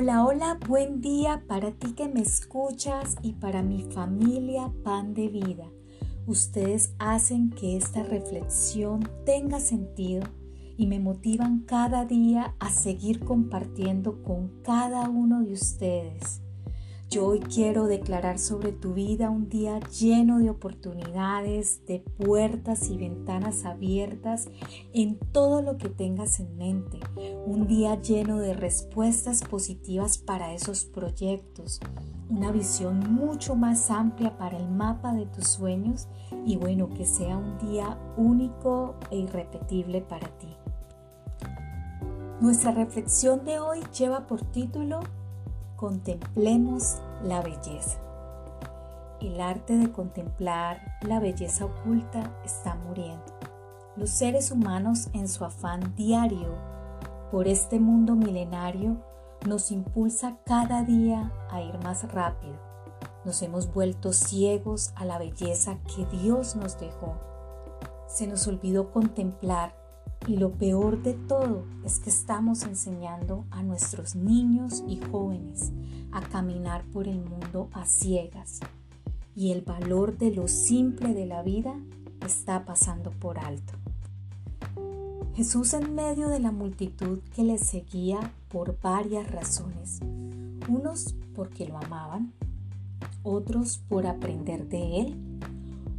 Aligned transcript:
Hola, 0.00 0.24
hola, 0.24 0.58
buen 0.68 1.00
día 1.00 1.42
para 1.48 1.72
ti 1.72 1.92
que 1.94 2.06
me 2.06 2.20
escuchas 2.20 3.16
y 3.20 3.32
para 3.32 3.64
mi 3.64 3.82
familia 3.82 4.72
Pan 4.84 5.12
de 5.12 5.26
Vida. 5.26 5.72
Ustedes 6.24 6.94
hacen 7.00 7.50
que 7.50 7.76
esta 7.76 8.04
reflexión 8.04 9.00
tenga 9.26 9.58
sentido 9.58 10.22
y 10.76 10.86
me 10.86 11.00
motivan 11.00 11.64
cada 11.66 12.04
día 12.04 12.54
a 12.60 12.70
seguir 12.70 13.24
compartiendo 13.24 14.22
con 14.22 14.62
cada 14.62 15.08
uno 15.08 15.40
de 15.40 15.54
ustedes. 15.54 16.42
Yo 17.10 17.24
hoy 17.24 17.40
quiero 17.40 17.86
declarar 17.86 18.38
sobre 18.38 18.70
tu 18.70 18.92
vida 18.92 19.30
un 19.30 19.48
día 19.48 19.80
lleno 19.80 20.40
de 20.40 20.50
oportunidades, 20.50 21.86
de 21.86 22.00
puertas 22.00 22.90
y 22.90 22.98
ventanas 22.98 23.64
abiertas 23.64 24.50
en 24.92 25.18
todo 25.32 25.62
lo 25.62 25.78
que 25.78 25.88
tengas 25.88 26.38
en 26.38 26.58
mente. 26.58 27.00
Un 27.46 27.66
día 27.66 27.98
lleno 28.02 28.40
de 28.40 28.52
respuestas 28.52 29.42
positivas 29.42 30.18
para 30.18 30.52
esos 30.52 30.84
proyectos. 30.84 31.80
Una 32.28 32.52
visión 32.52 32.98
mucho 33.14 33.56
más 33.56 33.90
amplia 33.90 34.36
para 34.36 34.58
el 34.58 34.68
mapa 34.68 35.14
de 35.14 35.24
tus 35.24 35.48
sueños 35.48 36.08
y 36.44 36.56
bueno, 36.56 36.90
que 36.90 37.06
sea 37.06 37.38
un 37.38 37.56
día 37.56 37.96
único 38.18 38.96
e 39.10 39.16
irrepetible 39.16 40.02
para 40.02 40.28
ti. 40.36 40.48
Nuestra 42.42 42.72
reflexión 42.72 43.46
de 43.46 43.60
hoy 43.60 43.80
lleva 43.98 44.26
por 44.26 44.42
título 44.42 45.00
Contemplemos 45.78 46.96
la 47.22 47.40
belleza. 47.40 48.00
El 49.20 49.40
arte 49.40 49.76
de 49.76 49.92
contemplar 49.92 50.98
la 51.02 51.20
belleza 51.20 51.66
oculta 51.66 52.32
está 52.44 52.74
muriendo. 52.74 53.32
Los 53.94 54.10
seres 54.10 54.50
humanos 54.50 55.08
en 55.12 55.28
su 55.28 55.44
afán 55.44 55.94
diario 55.94 56.52
por 57.30 57.46
este 57.46 57.78
mundo 57.78 58.16
milenario 58.16 58.96
nos 59.46 59.70
impulsa 59.70 60.38
cada 60.44 60.82
día 60.82 61.32
a 61.48 61.62
ir 61.62 61.78
más 61.84 62.12
rápido. 62.12 62.56
Nos 63.24 63.40
hemos 63.42 63.72
vuelto 63.72 64.12
ciegos 64.12 64.90
a 64.96 65.04
la 65.04 65.16
belleza 65.16 65.78
que 65.94 66.06
Dios 66.06 66.56
nos 66.56 66.76
dejó. 66.80 67.14
Se 68.08 68.26
nos 68.26 68.48
olvidó 68.48 68.90
contemplar 68.90 69.76
y 70.26 70.36
lo 70.36 70.52
peor 70.52 71.02
de 71.02 71.14
todo 71.14 71.64
es 71.84 71.98
que 72.00 72.10
estamos 72.10 72.64
enseñando 72.64 73.46
a 73.50 73.62
nuestros 73.62 74.14
niños 74.14 74.84
y 74.86 75.00
jóvenes 75.10 75.72
a 76.12 76.20
caminar 76.20 76.84
por 76.92 77.08
el 77.08 77.20
mundo 77.20 77.70
a 77.72 77.86
ciegas. 77.86 78.60
Y 79.34 79.52
el 79.52 79.62
valor 79.62 80.18
de 80.18 80.30
lo 80.30 80.48
simple 80.48 81.14
de 81.14 81.24
la 81.24 81.42
vida 81.42 81.74
está 82.26 82.64
pasando 82.64 83.10
por 83.10 83.38
alto. 83.38 83.72
Jesús 85.34 85.72
en 85.72 85.94
medio 85.94 86.28
de 86.28 86.40
la 86.40 86.50
multitud 86.50 87.20
que 87.34 87.44
le 87.44 87.58
seguía 87.58 88.32
por 88.48 88.78
varias 88.80 89.30
razones. 89.30 90.00
Unos 90.68 91.14
porque 91.34 91.66
lo 91.66 91.78
amaban, 91.78 92.32
otros 93.22 93.78
por 93.78 94.06
aprender 94.06 94.68
de 94.68 95.00
él, 95.00 95.16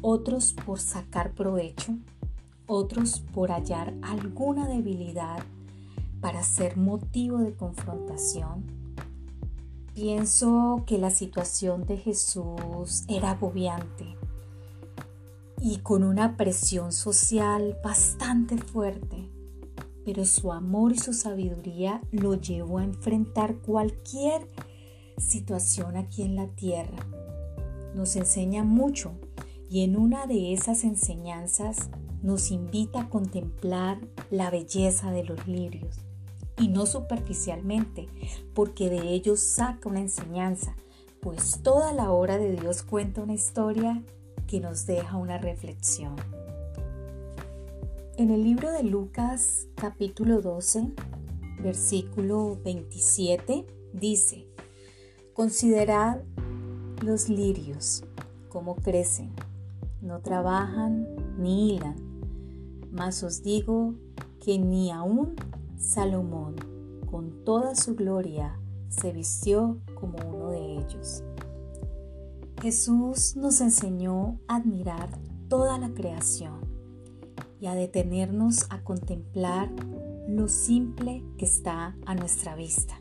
otros 0.00 0.52
por 0.52 0.78
sacar 0.78 1.32
provecho 1.32 1.96
otros 2.66 3.22
por 3.32 3.50
hallar 3.50 3.94
alguna 4.02 4.66
debilidad 4.66 5.42
para 6.20 6.42
ser 6.42 6.76
motivo 6.76 7.38
de 7.38 7.54
confrontación. 7.54 8.64
Pienso 9.94 10.82
que 10.86 10.98
la 10.98 11.10
situación 11.10 11.86
de 11.86 11.98
Jesús 11.98 13.04
era 13.08 13.32
agobiante 13.32 14.16
y 15.60 15.78
con 15.78 16.02
una 16.02 16.36
presión 16.36 16.92
social 16.92 17.78
bastante 17.82 18.58
fuerte, 18.58 19.28
pero 20.04 20.24
su 20.24 20.52
amor 20.52 20.92
y 20.92 20.98
su 20.98 21.12
sabiduría 21.12 22.02
lo 22.10 22.34
llevó 22.34 22.78
a 22.78 22.84
enfrentar 22.84 23.56
cualquier 23.58 24.48
situación 25.16 25.96
aquí 25.96 26.22
en 26.22 26.36
la 26.36 26.48
tierra. 26.48 27.06
Nos 27.94 28.16
enseña 28.16 28.64
mucho 28.64 29.12
y 29.70 29.84
en 29.84 29.96
una 29.96 30.26
de 30.26 30.52
esas 30.52 30.84
enseñanzas 30.84 31.88
nos 32.24 32.50
invita 32.50 33.02
a 33.02 33.08
contemplar 33.10 33.98
la 34.30 34.50
belleza 34.50 35.10
de 35.10 35.24
los 35.24 35.46
lirios 35.46 35.98
y 36.56 36.68
no 36.68 36.86
superficialmente, 36.86 38.08
porque 38.54 38.88
de 38.88 39.10
ellos 39.10 39.40
saca 39.40 39.90
una 39.90 40.00
enseñanza, 40.00 40.74
pues 41.20 41.60
toda 41.62 41.92
la 41.92 42.10
obra 42.10 42.38
de 42.38 42.52
Dios 42.52 42.82
cuenta 42.82 43.20
una 43.20 43.34
historia 43.34 44.02
que 44.46 44.58
nos 44.58 44.86
deja 44.86 45.18
una 45.18 45.36
reflexión. 45.36 46.16
En 48.16 48.30
el 48.30 48.42
libro 48.42 48.72
de 48.72 48.84
Lucas 48.84 49.66
capítulo 49.74 50.40
12, 50.40 50.92
versículo 51.62 52.58
27, 52.64 53.66
dice, 53.92 54.46
Considerad 55.34 56.22
los 57.02 57.28
lirios, 57.28 58.02
cómo 58.48 58.76
crecen, 58.76 59.30
no 60.00 60.20
trabajan 60.20 61.06
ni 61.36 61.74
hilan 61.74 62.13
mas 62.94 63.22
os 63.24 63.42
digo 63.42 63.94
que 64.40 64.56
ni 64.58 64.92
aun 64.92 65.34
Salomón, 65.76 66.54
con 67.10 67.44
toda 67.44 67.74
su 67.74 67.94
gloria, 67.94 68.58
se 68.88 69.12
vistió 69.12 69.78
como 69.94 70.16
uno 70.18 70.50
de 70.50 70.76
ellos. 70.78 71.22
Jesús 72.62 73.36
nos 73.36 73.60
enseñó 73.60 74.38
a 74.46 74.56
admirar 74.56 75.10
toda 75.48 75.76
la 75.78 75.92
creación 75.92 76.60
y 77.60 77.66
a 77.66 77.74
detenernos 77.74 78.66
a 78.70 78.82
contemplar 78.82 79.70
lo 80.28 80.48
simple 80.48 81.24
que 81.36 81.44
está 81.44 81.96
a 82.06 82.14
nuestra 82.14 82.54
vista. 82.54 83.00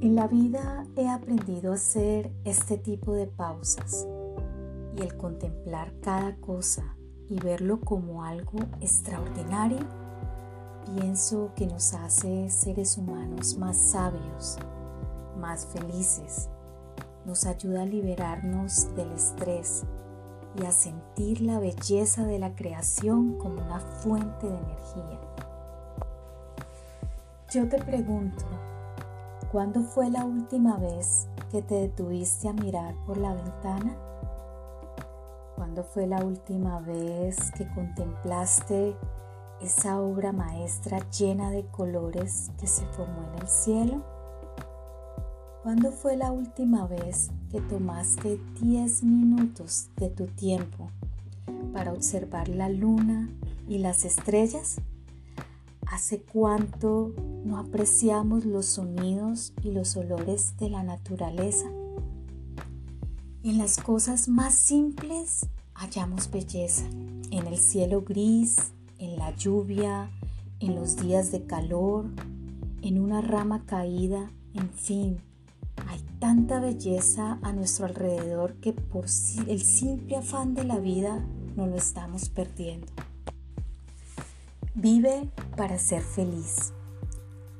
En 0.00 0.14
la 0.14 0.28
vida 0.28 0.86
he 0.96 1.08
aprendido 1.08 1.72
a 1.72 1.76
hacer 1.76 2.30
este 2.44 2.78
tipo 2.78 3.12
de 3.12 3.26
pausas 3.26 4.06
y 4.96 5.02
el 5.02 5.16
contemplar 5.16 5.92
cada 6.00 6.36
cosa 6.36 6.96
y 7.28 7.38
verlo 7.38 7.80
como 7.80 8.24
algo 8.24 8.58
extraordinario, 8.80 9.78
pienso 10.84 11.52
que 11.56 11.66
nos 11.66 11.94
hace 11.94 12.50
seres 12.50 12.98
humanos 12.98 13.56
más 13.56 13.76
sabios, 13.76 14.58
más 15.38 15.66
felices, 15.66 16.48
nos 17.24 17.46
ayuda 17.46 17.82
a 17.82 17.86
liberarnos 17.86 18.94
del 18.94 19.10
estrés 19.12 19.84
y 20.60 20.64
a 20.66 20.72
sentir 20.72 21.40
la 21.40 21.58
belleza 21.58 22.24
de 22.24 22.38
la 22.38 22.54
creación 22.54 23.38
como 23.38 23.62
una 23.62 23.80
fuente 23.80 24.46
de 24.46 24.56
energía. 24.56 25.20
Yo 27.50 27.68
te 27.68 27.78
pregunto, 27.78 28.44
¿cuándo 29.50 29.82
fue 29.82 30.10
la 30.10 30.24
última 30.24 30.76
vez 30.76 31.28
que 31.50 31.62
te 31.62 31.74
detuviste 31.76 32.48
a 32.48 32.52
mirar 32.52 32.94
por 33.06 33.16
la 33.16 33.34
ventana? 33.34 33.96
¿Cuándo 35.74 35.90
fue 35.90 36.06
la 36.06 36.24
última 36.24 36.78
vez 36.78 37.50
que 37.50 37.66
contemplaste 37.66 38.94
esa 39.60 40.00
obra 40.00 40.30
maestra 40.30 41.00
llena 41.10 41.50
de 41.50 41.66
colores 41.66 42.52
que 42.60 42.68
se 42.68 42.86
formó 42.86 43.24
en 43.32 43.42
el 43.42 43.48
cielo? 43.48 44.04
¿Cuándo 45.64 45.90
fue 45.90 46.16
la 46.16 46.30
última 46.30 46.86
vez 46.86 47.32
que 47.50 47.60
tomaste 47.60 48.38
10 48.60 49.02
minutos 49.02 49.88
de 49.96 50.10
tu 50.10 50.26
tiempo 50.26 50.90
para 51.72 51.92
observar 51.92 52.48
la 52.48 52.68
luna 52.68 53.28
y 53.66 53.78
las 53.78 54.04
estrellas? 54.04 54.76
¿Hace 55.86 56.22
cuánto 56.22 57.12
no 57.44 57.58
apreciamos 57.58 58.44
los 58.44 58.66
sonidos 58.66 59.52
y 59.60 59.72
los 59.72 59.96
olores 59.96 60.56
de 60.56 60.70
la 60.70 60.84
naturaleza? 60.84 61.66
En 63.42 63.58
las 63.58 63.78
cosas 63.78 64.28
más 64.28 64.54
simples 64.54 65.48
hallamos 65.74 66.30
belleza. 66.30 66.84
En 67.30 67.46
el 67.46 67.58
cielo 67.58 68.02
gris, 68.02 68.72
en 68.98 69.16
la 69.16 69.34
lluvia, 69.36 70.10
en 70.60 70.74
los 70.74 70.96
días 70.96 71.30
de 71.32 71.44
calor, 71.44 72.06
en 72.82 73.00
una 73.00 73.20
rama 73.20 73.64
caída, 73.66 74.30
en 74.54 74.70
fin. 74.70 75.18
Hay 75.88 76.00
tanta 76.20 76.60
belleza 76.60 77.38
a 77.42 77.52
nuestro 77.52 77.86
alrededor 77.86 78.54
que 78.54 78.72
por 78.72 79.04
el 79.04 79.60
simple 79.60 80.16
afán 80.16 80.54
de 80.54 80.64
la 80.64 80.78
vida 80.78 81.24
no 81.56 81.66
lo 81.66 81.76
estamos 81.76 82.28
perdiendo. 82.28 82.86
Vive 84.74 85.28
para 85.56 85.78
ser 85.78 86.02
feliz. 86.02 86.72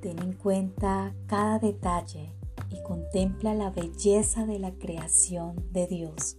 Ten 0.00 0.18
en 0.18 0.32
cuenta 0.32 1.14
cada 1.26 1.58
detalle 1.58 2.32
y 2.70 2.82
contempla 2.82 3.54
la 3.54 3.70
belleza 3.70 4.46
de 4.46 4.58
la 4.58 4.72
creación 4.72 5.64
de 5.72 5.86
Dios. 5.86 6.36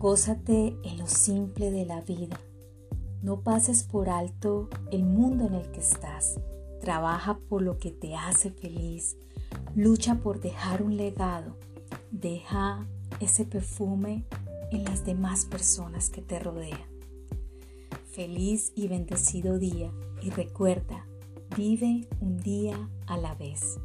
Gózate 0.00 0.76
en 0.84 0.98
lo 0.98 1.06
simple 1.06 1.70
de 1.70 1.84
la 1.84 2.00
vida. 2.02 2.38
No 3.22 3.40
pases 3.40 3.82
por 3.82 4.08
alto 4.08 4.68
el 4.92 5.04
mundo 5.04 5.46
en 5.46 5.54
el 5.54 5.70
que 5.72 5.80
estás. 5.80 6.38
Trabaja 6.80 7.38
por 7.48 7.62
lo 7.62 7.78
que 7.78 7.90
te 7.90 8.14
hace 8.14 8.50
feliz. 8.50 9.16
Lucha 9.74 10.16
por 10.16 10.40
dejar 10.40 10.82
un 10.82 10.96
legado. 10.96 11.56
Deja 12.12 12.86
ese 13.18 13.44
perfume 13.44 14.24
en 14.70 14.84
las 14.84 15.04
demás 15.04 15.46
personas 15.46 16.10
que 16.10 16.22
te 16.22 16.38
rodean. 16.38 16.86
Feliz 18.12 18.72
y 18.76 18.88
bendecido 18.88 19.58
día 19.58 19.92
y 20.22 20.30
recuerda, 20.30 21.06
Vive 21.56 22.06
un 22.20 22.36
día 22.36 22.88
a 23.06 23.16
la 23.16 23.34
vez. 23.34 23.78